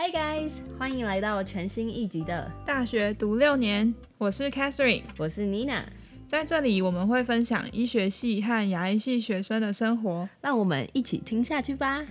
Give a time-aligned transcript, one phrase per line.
[0.00, 5.82] Hi guys，欢迎来到全新一集的大学读六年，我是 Catherine，我是 Nina，
[6.28, 12.04] 在这里我们会分享医学系和牙医系学生的生活，让我们一起听下去吧。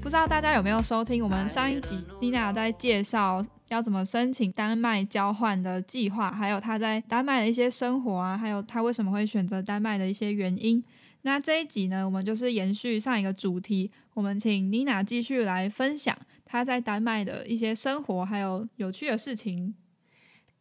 [0.00, 10.84] 不知道大家有没有收听我们上一集，Nina 在介绍要怎么申请丹麦交换的计划，还有她在丹麦的一些生活啊，还有她为什么会选择丹麦的一些原因。
[11.22, 19.74] 那这一集呢，我们就是延续上一个主题，我们请 Nina 继续来分享她在丹麦的一些生活，还有有趣的事情。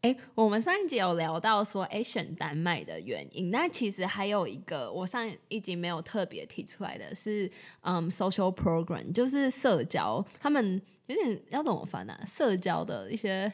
[0.02, 3.52] 哎，我们上一集有聊到说，哎，选丹麦的原因。
[3.52, 7.50] 那其实还有一个，我上一集没有特别提出来的是，
[7.82, 12.18] 嗯，social program，就是社交，他们有点要怎么翻呢？
[12.28, 13.52] 社交的一些。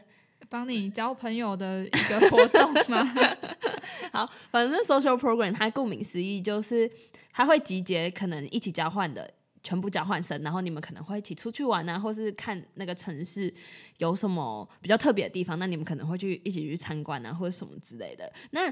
[0.50, 3.14] 帮你交朋友的一个活动吗？
[4.12, 6.90] 好，反正 social program 它顾名思义就是
[7.32, 9.30] 它会集结可能一起交换的
[9.64, 13.54] 全部交换生，然后你们可能会一起出去玩啊，或是看那个城市
[13.98, 18.32] 有什么比较特别的地方，那你们可能会去一起去参观啊，或者什么之类的。
[18.52, 18.72] 那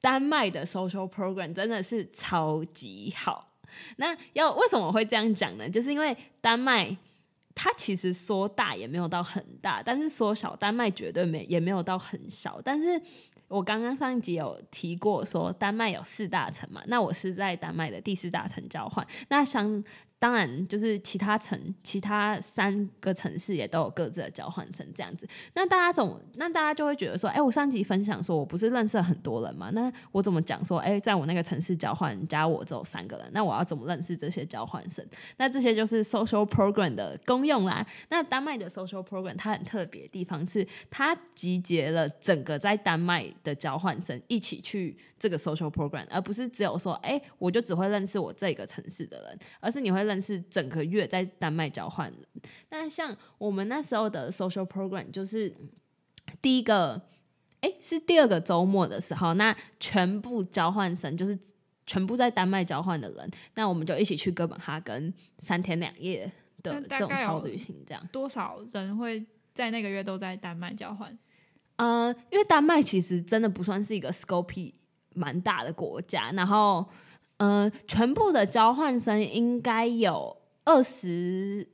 [0.00, 3.52] 丹麦的 social program 真的是超级好。
[3.96, 5.68] 那要为什么会这样讲呢？
[5.68, 6.96] 就是因为丹麦。
[7.54, 12.60] 它其实说大也没有到很大，但是说小，丹麦绝对没也没有到很小。
[12.64, 13.00] 但是
[13.48, 19.84] 我刚刚上一集有提过，说丹麦有四大城嘛，那我是在丹麦的第四大城交换，那相。
[20.22, 25.26] 当然，就是其他城、其他三个城市也都有各自的交换生这样子。
[25.54, 29.70] 那大家总，那大家就会觉得说，哎，我上集分享说我不是认识了很多人嘛？
[29.70, 35.04] 那我怎么讲说，哎，在我那个城市交换加我只有三个人，那我要怎么认识这些交换生？
[35.38, 37.84] 那这些就是 social program 的功用啦。
[38.08, 50.11] 那丹麦的 social program 它很特别的地方是，它集结了整个在丹麦的交换生一起去这个 social program，而不是只有说，哎，我就只会认识我这个城市的人，而是你会认。
[50.20, 52.20] 是整个月在丹麦交换人，
[52.70, 55.54] 那像我们那时候的 social program 就是
[56.40, 57.00] 第一个，
[57.60, 61.38] 哎，是第二个周末的时候，那全部交换生就是
[61.86, 66.30] 全部在丹麦交换的人，那我们就一起去哥本哈根三天两夜
[66.62, 69.24] 的这种超旅行，这样多少人会
[69.54, 71.16] 在那个月都在丹麦交换？
[71.76, 74.72] 嗯，因为丹麦其实真的不算是一个 scope
[75.14, 76.86] 蛮大的国家，然后。
[77.42, 81.66] 嗯，全部的交换生应该有二十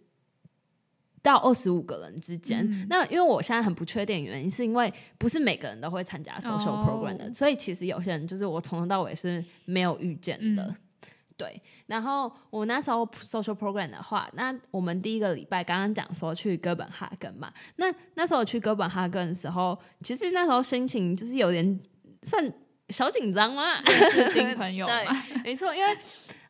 [1.20, 2.86] 到二十五个人之间。
[2.88, 10.74] 那因为我现在很不确定原因，是因为不是每个人都会参加 social program 的，所以其实有些人就是我从头到尾是没有遇见的。
[11.36, 21.78] 对，然后我那时候 social program 的话，那我们第一个礼拜刚刚讲说去哥本哈根嘛，那那时候去哥本哈根的时候，其实那时候心情就是有点
[22.22, 22.42] 算。
[22.90, 23.82] 小紧张吗？
[24.10, 25.06] 是新朋友 对，
[25.44, 25.96] 没错，因为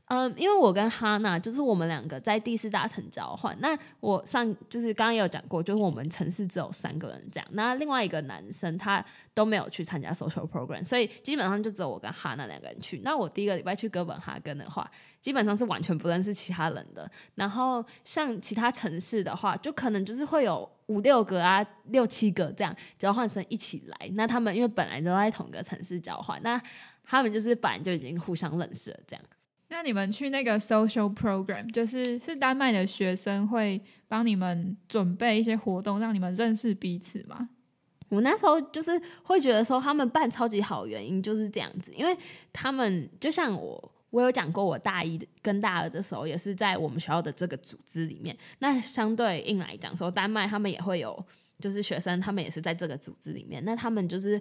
[0.09, 3.57] 嗯，因为我跟哈娜就是我们两个在第四大城交换。
[3.61, 7.47] 那我上就是刚刚也有讲过，就是我们城市只有三个人这样。
[7.53, 9.05] 那另外一个男生他
[9.35, 13.01] 都没有去参加 social program，所以基本上就只有我跟哈娜两个人去。
[13.05, 17.11] 那我第一个礼拜去哥本哈根的话，基本上是完全不认识其他人的。
[17.35, 20.69] 然后像其他城市的话，就可能就是会有。
[20.89, 26.59] 五六个啊，六七个这样交换生一起来，那他们因为本来都在同个城市交换，那
[27.05, 29.23] 他们就是本来就已经互相认识了这样。
[29.69, 37.49] 那你们去那个 social program，就是是丹麦的学生会帮你们准备一些活动，让你们认识彼此吗？
[38.09, 42.17] 我那时候就是会觉得说他们办超级好，原因就是这样子，因为
[42.53, 43.93] 他们就像我。
[44.11, 48.35] 我有讲过，我大一跟大二的时候也是在我们学校的这个组织里面。
[48.61, 51.27] 那相对应来讲，说丹麦他们也会有，
[51.61, 53.63] 就是学生他们也是在这个组织里面。
[53.67, 54.41] 那他们就是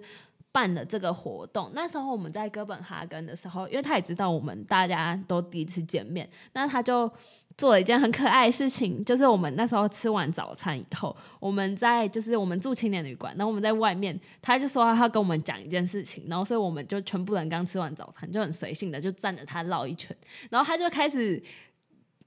[0.58, 1.70] 办了这个活动。
[1.74, 7.10] 那时候我们在哥本哈根的时候，因为他也知道我们大家都第一次见面，那他就。
[7.56, 20.16] 做了一件很可爱的事情，就是我们那时候吃完早餐以后，我们在就是我们住青年旅馆，然后我们在外面，他就说他要跟我们讲一件事情，然后所以我们就全部人刚吃完早餐，就很随性的就站着他绕一圈，
[20.50, 21.42] 然后他就开始，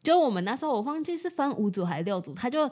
[0.03, 2.69] 就我们那时候我忘记是分五组还是六组，他就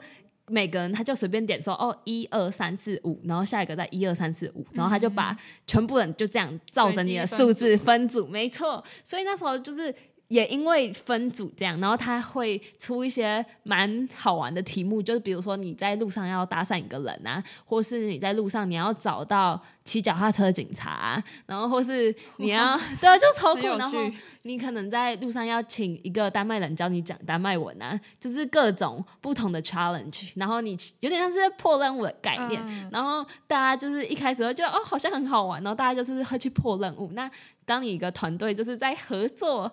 [0.50, 5.36] 每个人他就随便点说哦一二三四五，然后下一个再一二三四五，然后他就把
[5.66, 9.94] 全部人就这样照着你的数字分组，没错，所以那时候就是。
[10.30, 23.62] 也因为分组这样，然后他会出一些蛮好玩的题目，就是比如说你在路上要搭讪一个人啊，或是你在路上你要找到骑脚踏车警察，然后或是你要 对，就超酷。
[23.76, 23.98] 然后
[24.42, 30.30] 你可能在路上要请一个丹麦人教你讲丹麦文啊，就是各种不同的 challenge。
[30.36, 37.10] 然后你有点像是破任务的概念，然后大家就是一开始会觉得哦好像很好玩，然后大家就是会去破任务。
[37.14, 37.28] 那
[37.64, 39.68] 当你一个团队就是在合作。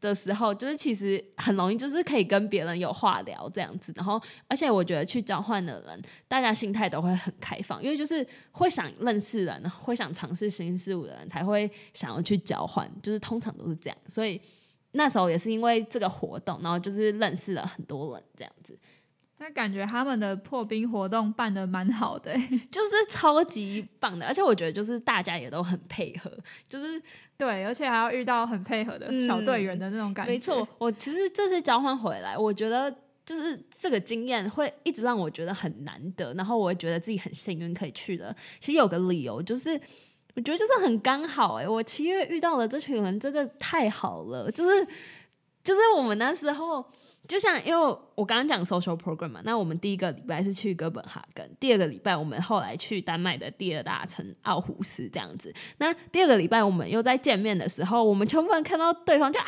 [0.00, 3.92] 的时候，就是其实很容易，就是可以跟别人有话聊这样子。
[3.94, 12.90] 然后，而且我觉得去交换的人，大家心态都会很开放，因为就是会想认识人，会想尝试新事物的人，才会想要去交换。
[13.02, 14.40] 就是通常都是这样，所以
[14.92, 18.78] 那时候也是因为这个活动，然后就是认识了很多人这样子。
[19.42, 22.30] 那感觉他们的破冰活动办的蛮好的，
[22.70, 26.30] 就是超级棒的，而且我觉得就是大家也都很配合，
[26.68, 27.00] 就是
[27.38, 30.32] 对，而且还要遇到很配合的小队员的那种感觉。
[30.32, 32.94] 没错，我其实这次交换回来，我觉得
[33.24, 38.36] 就是这个经验会一直让我觉得很难得，然后我也觉得自己很幸运可以去的。
[38.60, 39.70] 其实有个理由就是，
[40.34, 44.86] 我觉得就是很刚好哎，我七月遇到了这群人真的太好了，就是
[45.64, 46.84] 就是我们那时候。
[47.30, 55.54] 就像，因为我刚刚讲 social program 嘛，那我们第一个礼拜是去哥本哈根，第二个礼拜我们后来去丹麦的第二大城奥胡斯这样子。
[55.78, 59.46] 那第二个礼拜我们又在见面的时候，我们全部人看到对方就啊，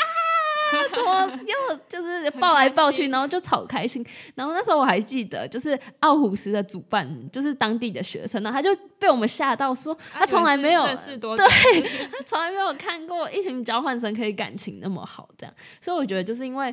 [0.94, 4.06] 怎么又 就是抱来抱去，然后就超开心。
[4.36, 8.70] 然后那时候我还记得，就是奥胡斯的主办就是当地的学生，呢，他就
[9.00, 11.82] 被我们吓到，说他从来没有对，
[12.12, 15.52] 他从来没有看过一群交换生可以感情那么好这样。
[15.80, 16.72] 所以我觉得就是因为。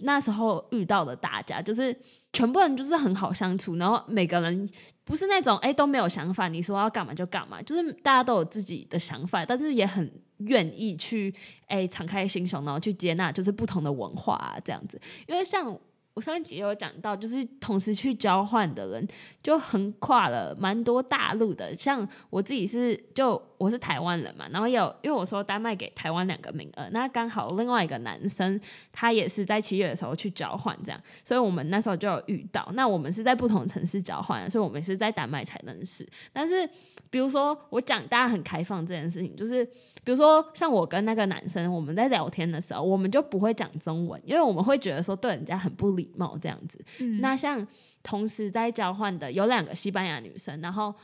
[0.00, 1.96] 那时候遇到的大家，就是
[2.32, 4.68] 全部人就是很好相处，然后每个人
[5.04, 11.34] 不是那种哎都没有想法，你说要干嘛就干嘛，就是大家都有自己的想法，但是也很愿意去
[11.66, 15.78] 哎敞开心胸，然后去接纳就是不同的文化啊这样子，因为像。
[16.14, 19.08] 我上一集有讲到，就是同时去交换的人
[19.42, 28.60] 就横跨了蛮多大陆的，像我自己是就我是台湾人嘛，然后有因为我说丹麦给台湾两个名额，那刚好另外一个男生
[28.92, 32.68] 他也是在七月的时候去交换这样，所以我们那时候就有遇到。
[32.74, 36.06] 那我们是在不同城市交换，所以我们是在丹麦才认识。
[36.32, 36.68] 但是
[37.08, 39.66] 比如说我讲大家很开放这件事情，就是。
[40.02, 46.82] 比如说，像我跟那个男生，我们在聊天的时候，我们就不会讲中文，因为我们会觉得说对人家很不礼貌这样子。
[47.20, 47.66] 那像
[48.02, 50.94] 同时在交换的有两个西班牙女生，然后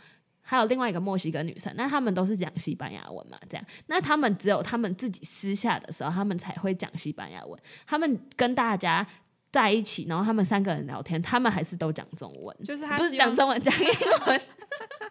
[0.40, 3.38] 还有另外一个墨西哥女生，那他们都是讲西班牙文嘛？
[3.48, 7.60] 这样，那他们只有他们自己私下的时候，他们才会讲西班牙文。
[7.86, 9.06] 他们跟大家。
[9.56, 13.88] 在一起，然后他们三个人聊天，他们还是都讲中文，就是他不是讲中文讲英
[14.26, 14.40] 文，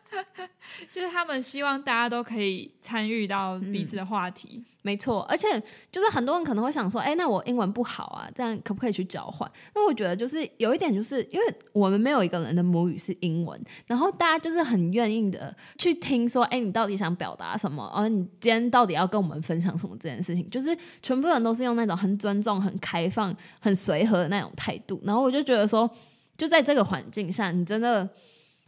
[0.94, 4.64] 就是他们希望大家都可以参与到彼此的话题。
[4.86, 5.48] 没错，而且
[5.92, 9.52] 就是很多人可能会想说，哎，那我英文不好啊，这样可不可以去交换？
[9.74, 17.92] 那我觉得就是有一点，就是因为我们没有一个人的母语是英文，然后大家就是很愿意的去听说，哎，你到底想表达什么？
[17.96, 19.98] 而你今天到底要跟我们分享什么？
[20.00, 25.02] 这件事情，就是全部人都是用那种很尊重、很开放、很随和的那种态度。
[25.04, 25.90] 然后我就觉得说，
[26.38, 28.08] 就在这个环境下，你真的。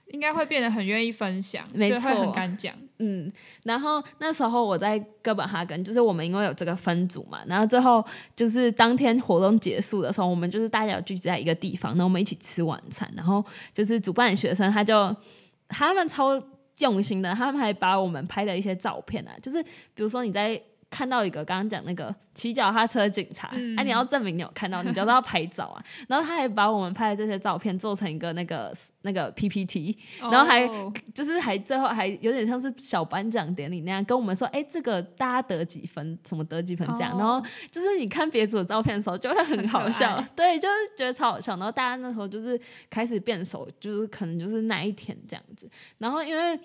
[0.10, 2.74] 应该会变得很愿意分享，没错，很敢讲。
[3.00, 3.32] 嗯，
[3.64, 8.04] 然后那时候我在哥本哈根，就是我们因为有这个分组嘛，然后最后
[8.36, 13.44] 就是当天活动结束的时候，我们就是大家聚集在一个地方，然后我们一起吃晚餐，然后
[13.74, 15.16] 就是主办学生他就
[15.68, 16.42] 他们超
[16.80, 20.62] 用心的，他们还把我们拍的一些照片啊，就是比如说你在。
[20.90, 25.84] 看到一个刚刚讲那个骑脚踏车警察，哎，你要证明你有看到，你就要拍照啊。
[26.08, 30.68] 然后他还把我们拍的这些照片做成一个那个那个 PPT，然后还
[31.14, 37.18] 就是还最后还有点像是小颁奖典礼那样跟我们说，哎，这个大家得几分，什么得几分这样。
[37.18, 41.58] 然后就是你看别组的照片的时候就会很好笑，对，就是觉得超好笑。
[41.58, 45.70] 然后大家那时候就是开始变熟，就是可能就是那一天这样子。
[45.98, 46.58] 然后因为。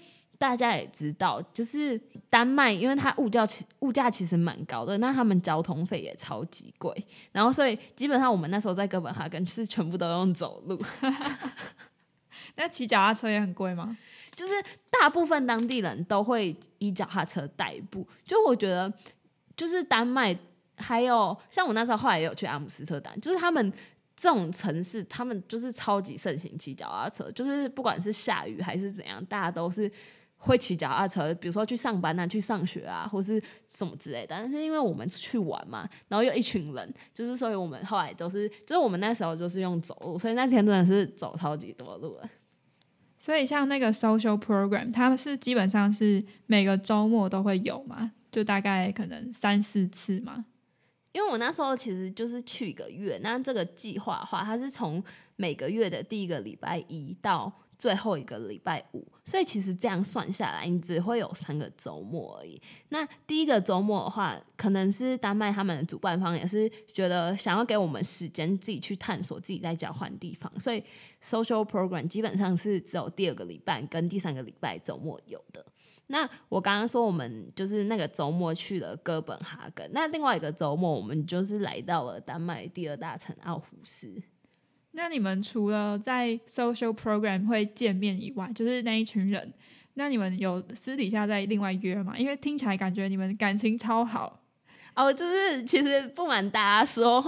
[0.43, 1.97] 大家也知道，就是
[2.29, 6.93] 丹麦，因为它物价其物价其实蛮高的，那他们交通费也超级贵，
[7.31, 10.77] 然后所以基本上我们那时候在哥本哈根是全部都用走路。
[12.57, 13.97] 那骑脚踏车也很贵吗？
[14.35, 14.55] 就是
[14.91, 18.05] 大部分当地人都会以脚踏车代步。
[18.27, 18.93] 就我觉得，
[19.57, 20.37] 就是丹麦
[20.77, 23.73] 还有像我那时候后来也有去阿姆斯特丹，就是他们
[24.17, 29.89] 这种城市，他们就是超级盛行骑脚踏车，就是不管是下雨还是怎样，大家都是。
[30.45, 34.29] 会骑脚踏车，比如说去上班啊、去上学啊，或是什么之类的。
[34.31, 42.29] 但是因为我们去玩嘛，然后又一群人，就是所以我们后来都是，就是我们那时候就是用走路，所以那天真的是走超级多路了。
[43.21, 50.45] 所以像那个 social program，他们是基本上是每个周末都会有嘛，就大概可能三四次嘛。
[51.13, 55.01] 因为我那时候其实就是去一个月，那这个计划的话，它是从
[55.37, 57.53] 每个月的第一个礼拜一到。
[57.83, 62.63] 最后一个礼拜五，所以其实这样算下来，你只会有三个周末而已。
[62.91, 70.81] 那第一个周末的话，可能是丹麦他们的主办方也是觉得想要给我们时间自己去探索自己在交换地方，所以
[71.21, 75.67] social program 基本上是只有第二个礼拜跟第三个礼拜周末有的。
[76.07, 84.23] 那我刚刚说我们就是那个周末去了哥本哈根，那另外一个周末我们就是来到了丹麦第二大城奥胡斯。
[84.93, 89.53] 那你们除了在 social program 会见面以外，就是那一群人，
[89.95, 92.15] 那你们有私底下再另外约吗？
[92.17, 94.41] 因为听起来感觉你们感情超好。
[94.95, 97.21] 哦，就是其实不瞒大家说，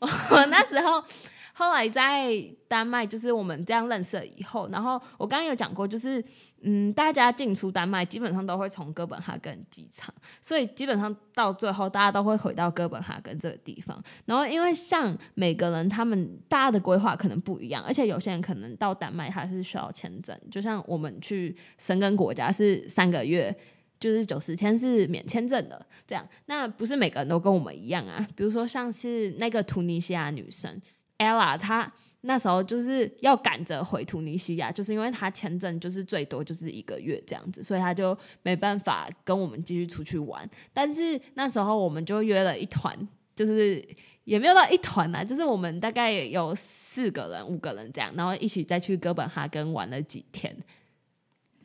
[0.00, 1.02] 我那时候。
[1.54, 2.32] 后来在
[2.66, 6.22] 丹麦，就是我们这样认识了以后，然后我刚刚有讲过，就是
[6.62, 14.02] 嗯，大家进出丹麦基本上都会从哥本哈根机场，所以基本上到最后大家都会回到哥本哈根这个地方。
[14.24, 23.54] 然后因为像每个人他们大家的规划可能不一样，而且有些人可能到丹麦他是需要签证，就像我们去申根国家是三个月，
[24.00, 26.26] 就是九十天是免签证的这样。
[26.46, 30.80] 那不是每个人都跟我们一样啊，比如说像是那个突尼西亚女生。
[31.18, 31.92] Ella 她
[32.24, 40.48] 那时候就是要赶着回突尼西亚，就是因为她签证就是最多就是一个月这样子，所以她就没办法跟我们继续出去玩。
[40.72, 42.96] 但是那时候我们就约了一团，
[43.34, 43.84] 就是
[44.22, 50.56] 也没有到一团啊，就是我们大概有四个人、五个人这样，然后一起再去哥本哈根玩了几天。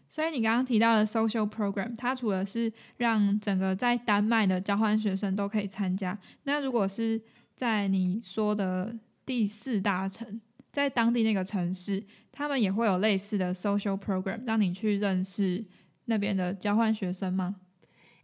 [0.10, 7.22] 所以你刚刚提到的 social program，它除了是让整个在丹麦的交换学生都可以参加，那如果是
[7.56, 8.96] 在你说的。
[9.28, 10.40] 第四大城
[10.72, 15.64] 在当地那个城市，他们也会有类似的 social program，让你去认识
[16.06, 17.58] 那边的交换学生吗？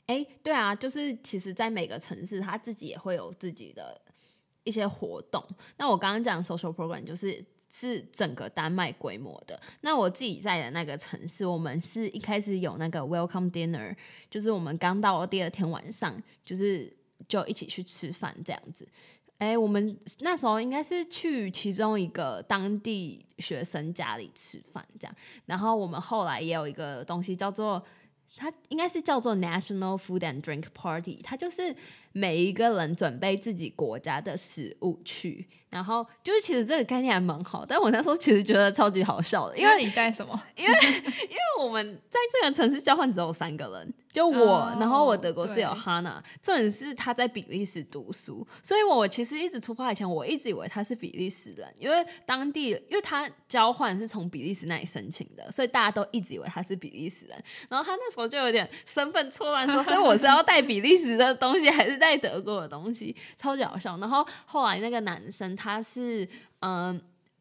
[0.06, 4.00] 哎，对啊，就是其实，在每个城市，他自己也会有自己的
[4.64, 5.44] 一些活动。
[5.78, 9.60] 那我刚刚讲 social program 就是是整个丹麦规模的。
[9.82, 13.94] 那我自己在的那个城市，我们是一开始有那个 welcome dinner，
[14.30, 16.96] 就是我们刚到第二天晚上，就是
[17.28, 18.88] 就一起去吃饭这样子。
[19.44, 25.14] 哎，我们那时候应该是去其中一个当地学生家里吃饭，这样。
[25.46, 27.84] 然后我们后来也有一个东西叫做，
[28.38, 31.76] 它应该是叫做 National Food and Drink Party，它就是
[32.14, 35.48] 每一个人准备自己国家的食物去。
[35.70, 40.40] 然后就是其实这个概念还蛮好，但我那时候其实觉得超级好笑的，因为你带什么？
[40.56, 57.44] 因为因为我们在这个城市交换只有三个人，就我，然后我德国室友 Hanna，重点是他在比利时读书，所以我其实一直出发以前，我一直以为他是比利时人，因为当地因为他交换是从比利时那里申请的，所以大家都一直以为他是比利时人。
[57.68, 63.98] 然后他那时候就有点身份错乱，说所以我是要带比利时的东西，还是带德国的东西，超级好笑。
[63.98, 65.54] 然后后来那个男生。
[65.56, 66.28] 他是
[66.62, 67.00] 嗯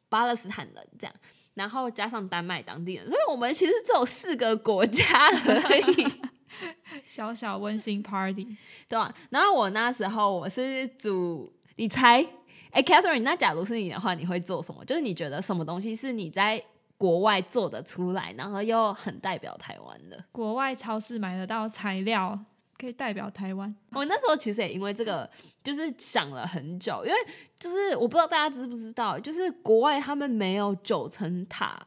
[0.09, 1.15] 巴勒斯坦人这样，
[1.55, 6.07] 然后加上丹麦当地人，所以我们其实只有四个国家而已。
[7.07, 8.47] 小小温馨 party，
[8.87, 9.13] 对吧？
[9.31, 12.25] 然后我那时候我是组，你猜？
[12.71, 14.85] 哎，Catherine，那假如是你的话，你会做什么？
[14.85, 16.63] 就是你觉得什么东西是你在
[16.97, 20.23] 国外做的出来，然后又很代表台湾的？
[20.31, 22.39] 国外超市买得到材料。
[22.83, 23.73] 可以代表台湾。
[23.93, 25.31] 我那时候其实也因为这个，
[25.63, 27.17] 就是想了很久，因为
[27.57, 31.81] 就是我不知道大家知不知道，就是国外他们没有九层塔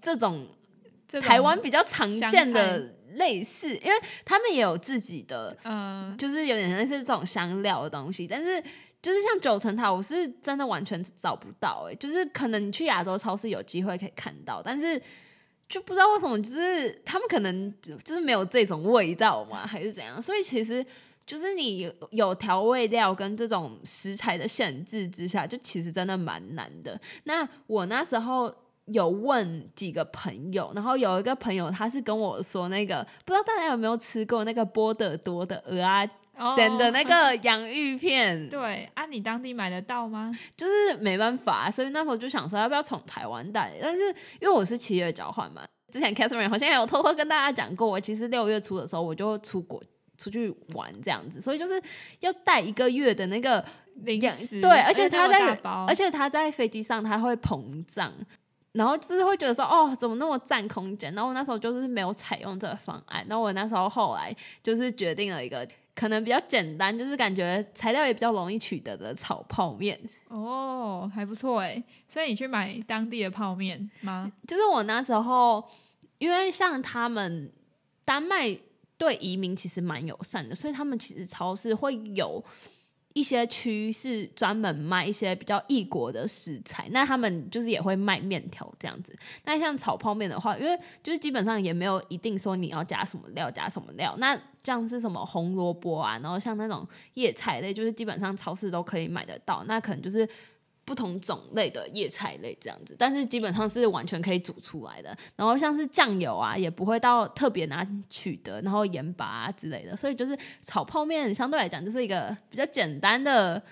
[0.00, 0.48] 这种
[1.20, 8.58] 台湾比较常见的类似，因为他们也有自己的，嗯，就是有点类似这种香料的东西，但是
[9.02, 14.98] 就是像九层塔，我是真的完全找不到，哎，就是可能你去亚洲超市有机会可以看到，但是。
[15.68, 20.22] 就不知道为什么，就是他们可能就是没有这种味道嘛，还是怎样？
[20.22, 20.84] 所以其实
[21.26, 27.00] 就是你有调味料跟这种食材的限制之下，就其实真的蛮难的。
[27.24, 28.54] 那我那时候
[28.84, 36.08] 有问几个朋友，然后有一个朋友他是跟我说，那个不知道大家有没有吃过那个波德多的鹅啊。
[36.56, 40.30] 真的那个洋芋片， 对啊，你当地买得到吗？
[40.56, 43.72] 就是没办法，所以那时候就想说要不要从台湾带。
[43.80, 44.08] 但是
[44.40, 49.82] 因为我是七月交换嘛，之前 Catherine 好像有偷偷跟大家讲过，我其实六月初的时候我就出国
[50.18, 51.82] 出去玩这样子，所以就是
[52.20, 53.64] 要带一个月的那个
[54.02, 54.60] 零食。
[54.60, 58.12] 对，而且他在，而且他在飞机上他会膨胀，
[58.72, 61.14] 然后就是会觉得说哦，怎么那么占空间？
[61.14, 63.24] 然后我那时候就是没有采用这个方案。
[63.26, 65.66] 然后我那时候后来就是决定了一个。
[65.96, 69.98] 可能比较简单，就是感觉材料也比较容易取得的炒泡面
[70.28, 71.82] 哦，还不错哎。
[72.06, 74.30] 所以你去买当地的泡面吗？
[74.46, 75.68] 就是我那时候，
[76.18, 77.50] 因为像他们
[78.04, 78.56] 丹麦
[78.96, 82.44] 对移民其实蛮友善的，所以他们其实超市会有。
[83.16, 89.18] 一些区是专门卖一些比较异国的食材，那他们就是也会卖面条这样子。
[89.44, 94.14] 那像炒泡面的话，因为就是基本上也没有一定说你要加什么料加什么料。
[94.18, 99.64] 那像是什么红萝卜啊，然后像那种叶菜类，就是基本上超市都可以买得到。
[99.66, 100.28] 那可能就是
[100.86, 105.14] 不同种类的叶菜类这样子，但是基本上是完全可以煮出来的。
[105.36, 113.62] 然后像是酱油啊，也不会到特别难取得，然后盐巴啊之类的，所以就是炒泡面相对来讲就是一个比较简单的。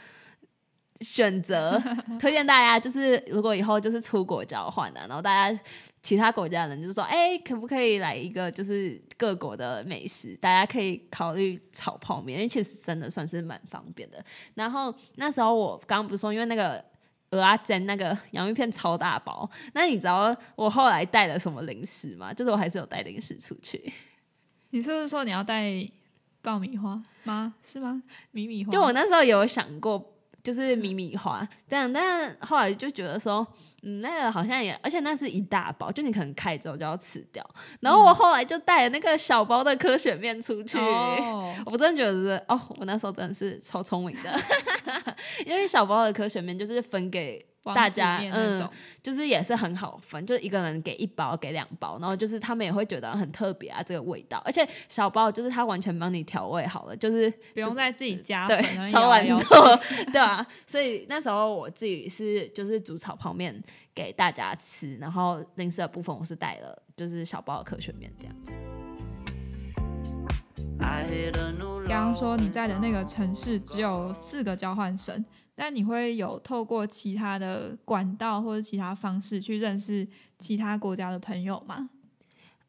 [1.01, 1.79] 选择
[2.21, 5.61] 推荐大家，就是如果以后就是出国交换的，然后大家
[6.03, 10.37] 其他国家的人就说，哎，可不可以来一个就是各国的美食？
[10.37, 14.25] 大家可以考虑炒泡面，因为其实真的算是蛮方便的。
[14.55, 16.83] 然后那时候我刚刚不是说，因为那个
[17.35, 22.33] 鹅啊煎那个洋芋片超大包，那你知道我后来带了什么零食吗？
[22.33, 23.93] 就是我还是有带零食出去。
[24.71, 25.73] 你是不是说你要带
[26.41, 27.55] 爆米花吗？
[27.63, 28.03] 是吗？
[28.31, 28.71] 米米花？
[28.71, 30.11] 就我那时候有想过。
[30.45, 33.47] 就是米米花这样，但后来就觉得说，
[33.85, 37.45] 嗯，那个好像也，而且那是一大包，就你可能开之后就要吃掉。
[37.81, 40.79] 然后我后来就带了那个小包的科学面出去，
[41.67, 44.41] 我真的觉得是，哦，我那时候真的是超聪明的，
[45.47, 47.45] 因为小包的科学面就是分给。
[47.73, 48.69] 大家嗯，
[49.03, 54.43] 就是也是很好分，就是一个人给一包，给两包，然后就是他们也会觉得很特别啊，这个味道。
[54.45, 59.81] 而且小包就是他完全帮你调味好了，就是不用再自己加对， 超完做，
[60.13, 60.47] 对啊。
[60.67, 63.59] 所以那时候我自己是就是煮炒泡面
[63.95, 68.53] 给大家吃，然后零食的部分我是带了就是小包的可选面这样子。
[71.89, 75.25] 刚刚说你在的那个城市只有四个交换生。
[75.57, 80.07] 那你会有透过其他的管道或者其他方式去认识
[80.39, 81.91] 其他国家的朋友吗？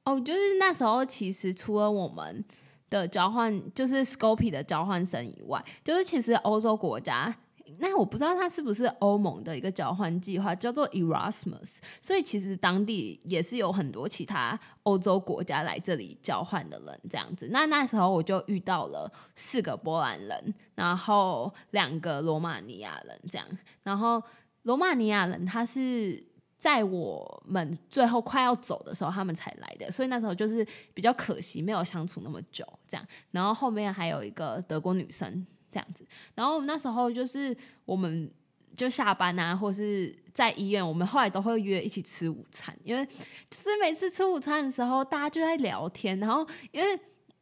[0.03, 2.45] 哦，就是那时候其实除了我们
[2.89, 7.35] 的交换，就是 Scopy 的交换生以外，就是其实欧洲国家。
[7.79, 17.49] 那我不知道它是不是欧盟的一个交换计划，叫做 Erasmus，所以其实当地也是有很多其他欧洲国家来这里交换的人这样子。
[17.51, 23.47] 那那时候我就遇到了四个波兰人，然后两个罗马尼亚人这样。
[23.83, 24.21] 然后
[24.63, 26.23] 罗马尼亚人他是
[26.59, 33.05] 在我们最后快要走的时候他们才来的，所以那时候就是比较可惜没有相处那么久这样。
[33.31, 35.45] 然后后面还有一个德国女生。
[35.75, 38.31] 这样子，然后那时候就是我们
[38.77, 46.97] 就下班啊，或是在医院，我们后来都会约一起吃午餐，因为就是每次吃午餐的时候，大家就在聊天，然后因为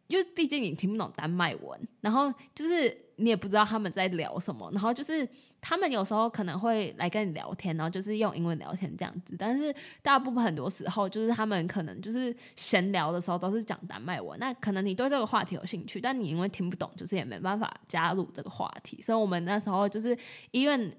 [0.07, 5.27] 就毕竟你听不懂丹麦文，然后就是你也不知道他们在聊什么，然后就是。
[5.65, 20.17] 他们有时候可能会来跟你聊天，然后就是用英文聊天这样子，但是大部分很多时候就是他们可能就是闲聊的时候都是讲丹麦文，那可能你对这个话题有兴趣，但你因为听不懂，就是也没办法加入这个话题，所以我们那时候就是
[20.51, 20.93] 医院。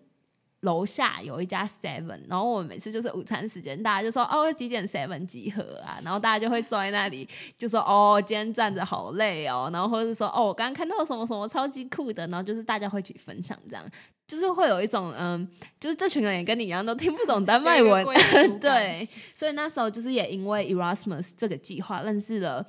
[0.65, 13.85] 楼下有一家 Seven，然后我们每次就是午餐时间，大家就说哦几点 Seven 集合啊，然后大家就会坐在那里，就说哦今天站着好累哦，然后或者是说哦我刚刚看到什么什么超级酷的，然后就是大家会一起分享，这样。
[14.27, 15.47] 就是会有一种嗯，
[15.79, 18.03] 就是这群人也跟你一样都听不懂丹麦文，
[18.59, 22.67] 对，所以那时候就是也因为 Erasmus 这个计划认识了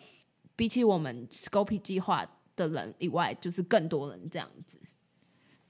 [0.58, 2.26] 比起我们 Scopy 计划
[2.58, 4.78] 的人以外，就是更多人这样子。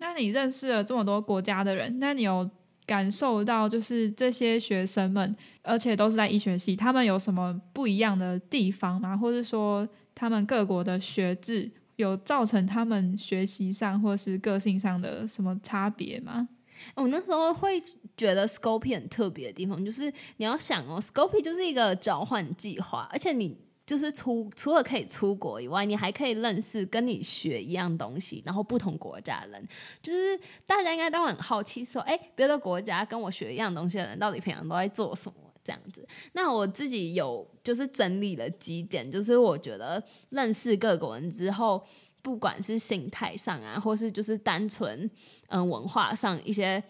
[0.08, 2.48] 那你认识了这么多国家的人，那你有
[2.86, 9.18] 感受到就是这些学生们，而且都是在医学系，他们有什么不一样的地方吗？
[9.18, 16.48] 或者说他们各国的学制有造成他们学习上或是个性上的什么差别吗？
[16.94, 17.82] 我那时候会
[18.15, 23.58] 觉得 Scopy 很特别的地方，就是你要想哦，Scopy 就是一个交换计划，而且你。
[23.86, 29.67] 就是出除了可以出国以外，你还可以认识跟你学一样东西，然后不同国家的人。
[30.02, 35.36] 就是大家应该都很好奇，说，哎，别的国家跟我学一样东西的人，到底平常都在做什么？
[35.63, 36.08] 这样子。
[36.34, 41.84] 那我自己有就是整理了几点，就是我觉得认识各国人之后，
[42.21, 45.10] 不管是心态上啊，或是就是单纯
[45.48, 46.84] 嗯文化上一些。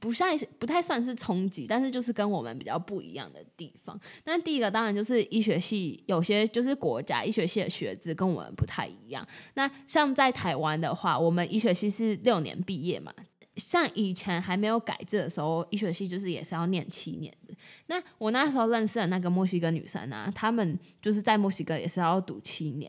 [0.00, 3.98] 不像不太算是冲击，但是就是跟我们比较不一样的地方。
[4.24, 9.26] 那第一个当然就是医学系有些就是国家医学系的学制跟我们不太一样。
[9.54, 13.12] 那像在台湾的话，我们医学系是六年毕业嘛。
[13.56, 17.54] 像以前还没有改制的时候，医学系就是也是要念七年的。
[17.86, 22.88] 那我那时候认识的那个墨西哥女生啊，他们就是在墨西哥也是要读七年。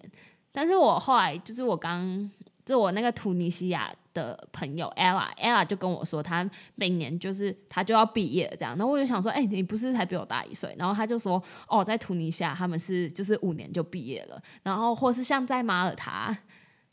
[0.51, 2.29] 但是我后来就是我刚
[2.63, 3.91] 就我那个突尼西亚。
[4.13, 8.75] 的朋友 Ella，Ella 就跟我说，他明年就是他就要毕业，这样。
[8.77, 10.75] 然后我就想说，哎，你不是才比我大一岁？
[10.77, 14.41] 然后他就说，哦，在图尼亚他们是就是五年就毕业了。
[14.63, 16.35] 然后或是像在马耳他，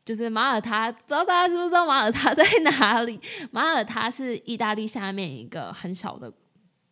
[0.05, 3.21] 就是马耳他，不知道大家知不知道马耳他 在哪里？
[3.51, 6.33] 马耳他是意大利下面一个很小的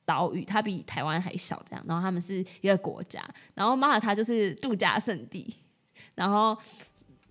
[0.05, 1.85] 岛屿，它比台湾还小，这样。
[1.87, 3.23] 然后他们是一个国家，
[3.55, 5.55] 然后马耳他就是度假胜地，
[6.15, 6.57] 然后。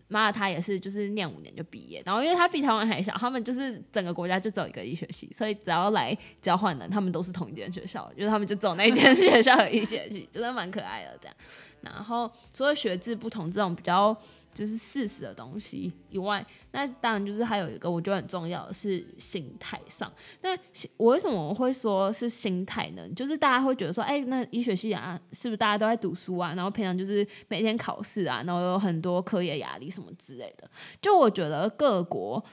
[0.08, 11.36] 妈的他也是就是念五年就毕业，然后因为他比台湾还小，他们就是整个国家就只有一个医学系，所以只要来交换的，他们都是同一间学校，就是他们就走那一间学校的医学系，真的蛮可爱的这样。
[11.82, 14.16] 然后除了学制不同这种比较。
[14.54, 20.12] 就是事实的东西以外，那当然就是还有一个我觉得很重要的是心态上。
[20.42, 20.52] 那
[20.98, 23.08] 我为什么会说是心态呢？
[23.16, 26.54] 就是大家会觉得说，哎，那医学系啊，是不是大家都在读书啊？
[26.56, 30.70] 然后平常就是每天考试啊，然后有很多课业压力什么之类的。
[31.02, 32.44] 就我觉得各国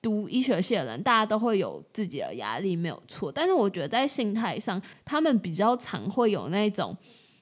[0.00, 3.32] 读医学系的人，大家都会有自己的压力，没有错。
[3.32, 6.96] 但是我觉得在心态上，他们比较常会有那种，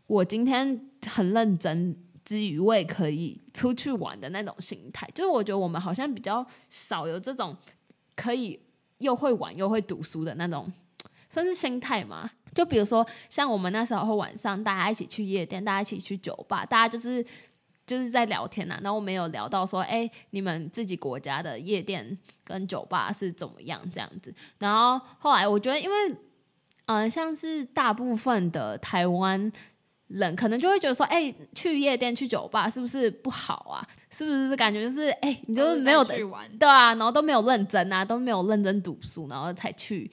[0.07, 1.97] 我今天很认真。
[2.27, 7.57] 之余，我也可以出去玩的那种心态，就是我觉得我们好像比较少有这种
[8.17, 8.61] 可以
[8.99, 10.71] 又会玩又会读书的那种，
[11.31, 12.29] 算是心态嘛。
[12.53, 17.25] 就比如说，像我们那时候晚上大家一起去夜店，大家一起去酒吧，大家就是
[17.87, 18.77] 就是在聊天呐。
[18.83, 24.35] 然后我们有聊到说，哎，你们自己国家的夜店跟酒吧是怎么样这样子。
[24.59, 26.17] 然后后来我觉得，因为
[26.87, 29.53] 嗯，像是大部分的台湾。
[30.09, 33.87] 人可能就会觉得说，哎，去夜店、去酒吧是不是不好啊？
[34.11, 40.11] 是不是感觉就是，哎，你就是没有对啊，然后都没有认真啊，都没有认真读书，然后才去。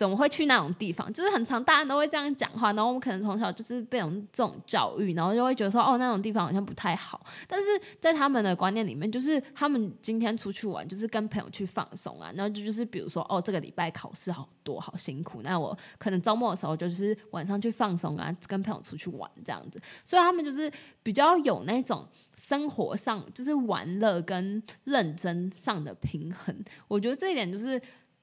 [0.00, 1.12] 怎么会去那种地方？
[1.12, 3.98] 就是很常大家都会这样讲话，然后我们可能从小就是被
[4.32, 7.22] 这种教育，然后就会觉得说，哦，那种地方好像不太好。
[7.46, 7.66] 但是
[8.00, 12.32] 在他们的观念里面，就是他们今天出去玩，就是跟朋友去放松啊。
[12.34, 15.42] 然后就就是比如说，哦，这个礼拜考试好多，好辛苦。
[15.42, 19.78] 那我可能周末的时候就是晚上去放松啊，跟朋友出去玩这样子。
[20.02, 22.08] 所以他们就是比较有那种
[22.38, 26.56] 生活上就是玩乐跟认真上的平衡。
[26.88, 27.78] 我觉得这一点就是。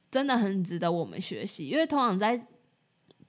[0.10, 2.40] 真的很值得我们学习，因为通常在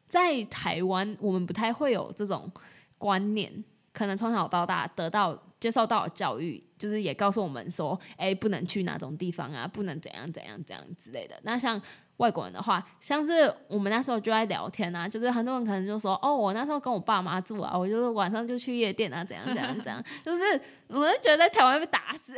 [0.08, 2.50] 在台湾，我们不太会有这种
[2.96, 3.52] 观念，
[3.92, 11.38] 可能从小到大得到接受到的教育，就是也告诉我们说，哎，不能去哪种地方啊，不能怎样怎样怎样之类的。
[11.42, 11.80] 那像
[12.18, 22.34] 外国人的话，像是我们那时候就在聊天啊，就是很多人可能就说，哦，我那时候跟我爸妈住啊，我就是晚上就去夜店啊，怎样怎样怎样，就是我就觉得在台湾被打死。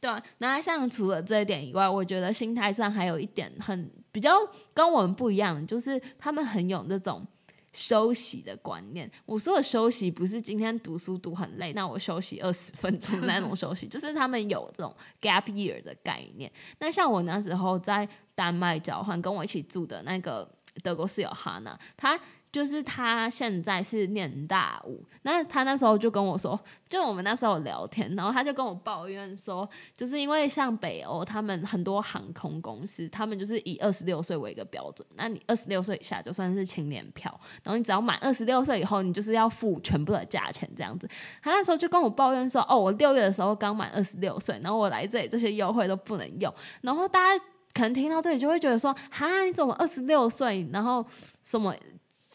[0.00, 4.36] 对啊，那像除了这一点以外，我觉得心态上还有一点很比较
[4.74, 7.26] 跟我们不一样，就是他们很有那种
[7.72, 9.10] 休息的观念。
[9.24, 16.50] 我说的休息不是今天读书读很累，那我休息二十分钟那种休息， 就是他们有这种 gap year 的概念。
[16.78, 20.48] 那像我那时候在丹麦交换，跟我一起住的那个
[20.82, 22.20] 德国室友哈娜，她。
[22.56, 37.30] 就是他现在是念大五，那他那时候就跟我说，就我们那时候聊天，然后他就跟我抱怨说，就是因为像北欧，他们很多航空公司，他们就是以二十六岁为一个标准，那你二十六岁以下就算是青年票，
[37.62, 41.06] 然后你只要满二十六岁以后，你就是要付全部的价钱这样子。
[41.42, 51.04] 他那时候就跟我抱怨说，哦，我六月的时候刚满二十六岁，然后我来这里这些优惠都不能用，然后大家可能听到这里就会觉得说，哈，你怎么二十六岁，然后
[51.44, 51.76] 什么？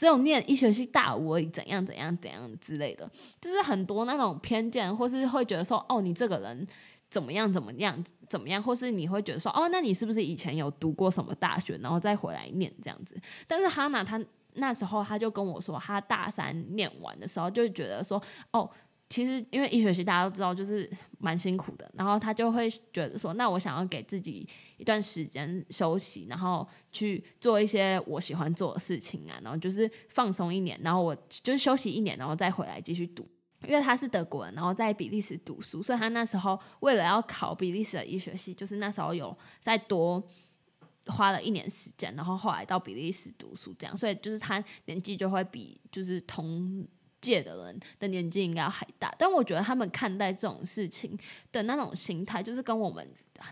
[0.02, 3.08] 只有念医学系大五，怎样怎样怎样之类的，
[3.40, 6.68] 就是很多那种偏见，或是会觉得说，哦，你这个人
[7.08, 13.16] 怎么样怎么样怎么样，或是你会觉得说，哦，那你是不是以前有读过什么大学，然后再回来念这样子？
[13.48, 14.20] 但是哈娜她
[14.54, 18.68] 那时候她就跟我说，她大三念完的时候就觉得说，哦。
[19.12, 21.92] 其实，因为医学系大家都知道，就是蛮辛苦的。
[21.96, 24.48] 然后他就会觉得说，那我想要给自己
[24.78, 29.38] 一段时间休息，然后去做一些我喜欢做的事情啊。
[29.44, 33.28] 然后就是放松一年，然后我就是休息一年，然后再回来继续读。
[33.68, 40.24] 因为他是德国人，然后在比利时读书，所以他那时候为了要考比利时的医学系，就是那时候有再多
[41.08, 43.98] 花了一年时间，然后后来到比利时读书这样。
[43.98, 46.88] 所以就是他年纪就会比就是同。
[47.22, 51.18] 界的人的年纪应该还大，但我觉得他们看待这种事情
[51.52, 53.08] 的那种心态，就是跟我们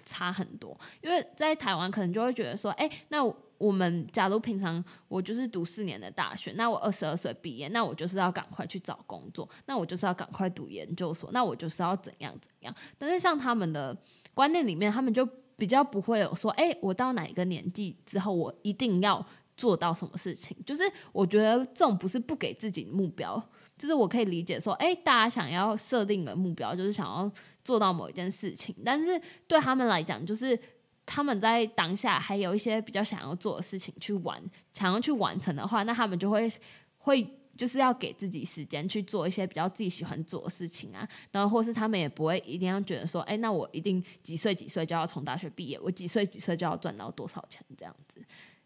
[0.05, 0.77] 差很多。
[1.01, 3.23] 因为在台湾，可能就会觉得说，哎，那
[3.57, 12.73] 我们假如平常我就是读四年的大学，那我二十二岁毕业，那我就是要赶快去找工作，那我就是要赶快读研究所，那我就是要怎样怎样。
[12.97, 13.95] 但是像他们的
[14.33, 15.27] 观念里面，他们就
[15.57, 19.25] 比较不会有说，哎，我到哪一个年纪之后，我一定要。
[19.59, 20.55] 做到什么事情？
[20.65, 23.35] 就是我觉得这种不是不给自己目标，
[23.79, 27.31] 就是我可以理解说，哎，大家想要设定的目标就是想要
[27.63, 30.59] 做到某一件事情，但是对他们来讲，就是
[31.05, 34.39] 他们在当下还有一些比较想要做的事情去完，
[34.73, 36.51] 想要去完成的话，那他们就会
[36.97, 48.19] 会就是要给自己时间去做一些比较自己喜欢做的事情啊，然后或是他们也不会一定要觉得说，哎，那我一定几岁几岁就要从大学毕业，我几岁几岁就要赚到多少钱这样子。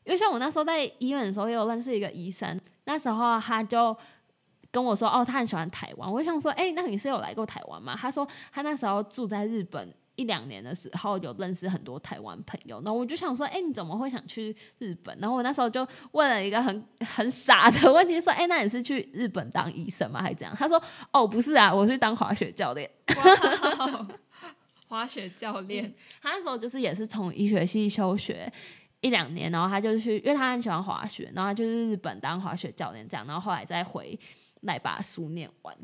[0.05, 2.59] 因为像我那时候在医院的时候，也有认识一个医生。
[2.83, 3.95] 那时候他就
[4.73, 6.11] 跟我说，哦，他很喜欢台湾。
[6.11, 7.95] 我想说，哎，那你是有来过台湾吗？
[7.95, 12.81] 他说他那时候住在日本一两年的时候，有认识很多台湾朋友。
[12.81, 15.15] 然后我就想说，哎，你怎么会想去日本？
[15.19, 20.19] 然后我那时候就问了一个很 很傻的问题，说，哎，那你是去日本当医生吗？
[20.23, 20.55] 还是怎样？
[20.57, 20.81] 他说，
[21.11, 22.89] 哦，不是啊，我去当滑雪教练。
[24.87, 28.51] 滑雪教练，他那时候就是也是从医学系休学
[29.01, 34.19] 一两年，然后他就去，因为他很喜欢滑雪，然后他就是日本当滑雪教练这样，然后后来再回
[34.63, 35.75] 来把书念完。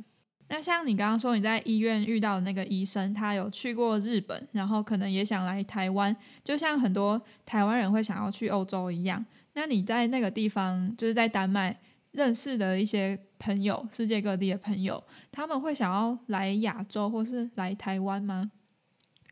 [0.51, 9.23] 那像你刚刚说你在医院遇到的那个医生，他有去过日本，然后可能也想来台湾，就像很多台湾人会想要去欧洲一样。
[9.53, 11.79] 那你在那个地方，就是在丹麦
[12.13, 18.51] 认识的一些朋友，世界各地的朋友，他们会想要来亚洲或是来台湾吗？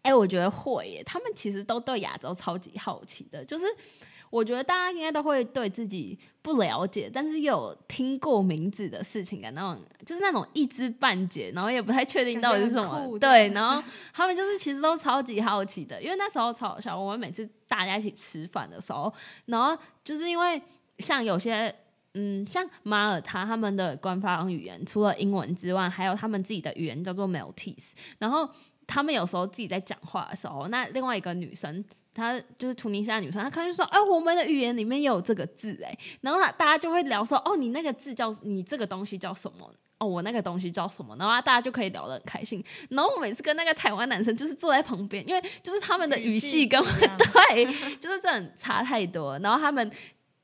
[0.04, 1.04] 哎，我觉得会耶。
[1.04, 3.66] 他们其实都对亚洲超级好奇的，就是
[4.30, 13.18] 我觉得大家应该都会对自己不了解，但是又有听过名字的事情感到就是那种一知半解，然后也不太确定到底是什么。
[13.20, 17.00] 对，然后他们就是其实都超级好奇的，因为那时候超好笑。
[17.00, 19.14] 我们每次大家一起吃饭的时候，
[19.46, 20.62] 然后就是因为
[21.00, 21.74] 像有些
[22.14, 28.50] 嗯，像马耳他他们的官方语言除了英文之外，还有他们自己的语言叫做 Maltese，然后。
[28.90, 31.84] 他们有时候自己在讲话的时候，那另外一个女生，
[32.18, 39.72] 她就是突尼西亚女生，她可能就说：“哎，我们的语言里面也有这个字，哎。”然后大家就会聊说：“哦，你那个字叫你这个东西叫什么？
[40.00, 42.64] 哦，我那个东西叫什么？”然后大家就可以聊得很开心。
[42.90, 47.66] 然后我每次跟那个台湾男生就是坐在旁边，因为就是他们的语系跟对，
[48.02, 49.38] 就是这很差太多。
[49.40, 49.92] 然后他们。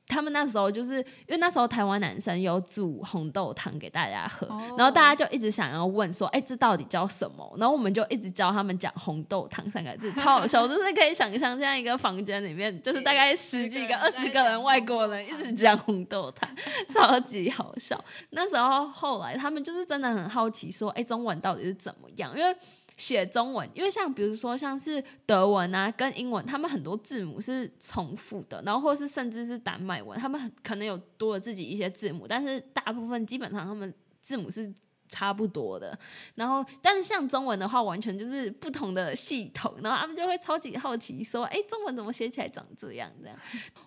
[0.06, 7.54] 他们那时候就是因为那时候台湾男生有煮红豆汤给大家喝，然后大家就一直想要问说，哎，这到底叫什么？
[7.58, 16.48] 然后我们就一直教他们讲红豆汤三个字，超好笑，就是可以想象这样一个房间里面， 就是大概十几个、二十个人外国人一直讲红豆汤，
[16.92, 18.02] 超级好笑。
[18.30, 22.36] 那时候后来他们就是真的很好奇说，哎，中文到底是怎么样？
[22.36, 22.54] 因为
[22.96, 34.72] 写中文，因为像比如说像是德文啊，跟英文，他们很多字母是重复的，然后或是甚至是丹麦文，他们很可能有多了自己一些字母，但是大部分基本上他们字母是
[35.08, 35.96] 差不多的。
[36.34, 43.36] 然后，但是像中文的话，完全就是不同的系统，然后他们就会超级好奇，说：“哎，中文怎么写起来长这样？”这样，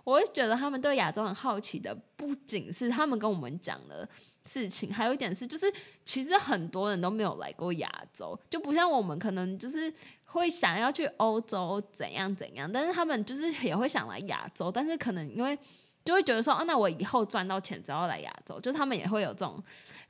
[0.04, 4.08] 我会觉得他们对亚洲很好奇的，不仅是他们跟我们讲的。
[4.48, 5.72] 事情还有一点是，就是
[6.06, 9.94] 其实很多人都没有来过亚洲，就不像我们可能就是
[10.28, 15.58] 会想要去欧洲怎样怎样，但是他们就是也会想来亚洲，但是可能因为
[16.06, 19.62] 就会觉得说，哦，那我以后赚到钱之后来亚洲，就他们也会有这种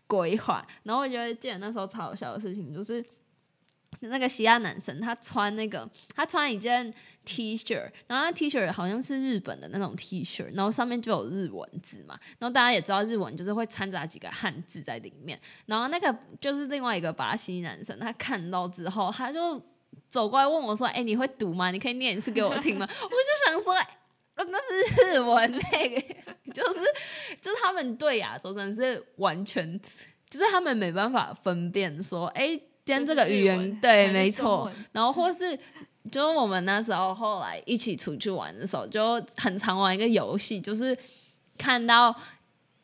[0.06, 0.65] 规划。
[0.84, 3.04] 然后我觉得记得那时候超好笑的事情就是。
[4.02, 6.93] 那个西亚男生，他穿那个，他穿一件
[7.26, 19.60] T 恤，然后那 T 恤好像是日本的那种 T 恤，然后上面就有日文字嘛，然后大家也知道日文就是会掺杂几个汉字在里面，然后那个就是另外一个巴西男生，他看到之后，他就
[20.08, 21.71] 走过来问我说：“哎，你会读吗？
[21.71, 23.73] 你可以念一次给我听吗？” 我就想说，
[24.36, 26.02] 那是日文，那 个
[26.54, 26.80] 就是
[27.41, 29.80] 就是他们对亚洲真的是完全，
[30.30, 32.60] 就是他们没办法分辨说，哎。
[32.88, 34.71] 兼这个语言对，没错。
[34.93, 35.54] 然后或是，
[36.10, 40.97] 就是我们那时候后来一起出去玩的时候，就很常玩一个游戏，就是
[41.58, 42.15] 看到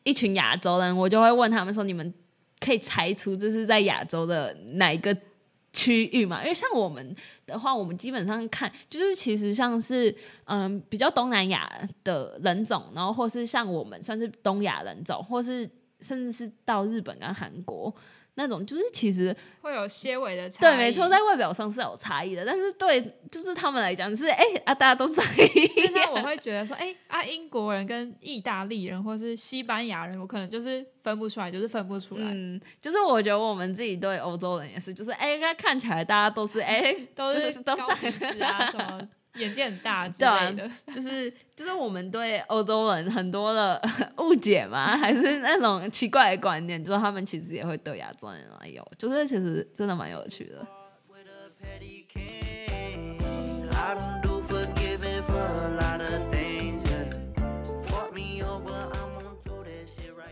[0.02, 2.12] 一群亚洲人，我就会问他们说：“你们
[2.60, 5.16] 可以猜出这是在亚洲的哪一个
[5.72, 10.14] 区域嘛？”因为像我们的话，我们基本上看就是其实像是
[10.44, 11.66] 嗯比较东南亚
[12.04, 15.66] 的人种，然后或是像我们算是东亚人种，或是
[16.00, 17.94] 甚至是到日本跟韩国。
[18.36, 25.22] 那种就是其实会有些微的差，对，没错，在外表上是有差异的，但是对，就是他们来讲是哎啊，大家都在
[25.54, 26.12] 一样。
[26.12, 32.24] 我会觉得说，哎啊，英国人跟意大利人或是西班牙人，我可能就是分不出来，就是分不出来。
[32.24, 39.08] 嗯，就是我觉得我们自己对欧洲人也是，就是哎，他看起来大家都是哎， 都是都在啊什么。
[39.34, 43.80] 眼界很大 之类的，就是就是我们对欧洲人很多的
[44.18, 50.66] 误解嘛，还是那种奇怪的观念，就是他们其实也会对亚洲人来有，就是其实真的蛮有趣的。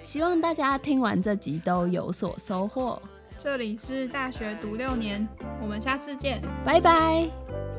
[0.03, 3.01] 希望大家听完这集都有所收获。
[3.38, 5.27] 这里是大学读六年，
[5.61, 7.72] 我们下次见，拜拜。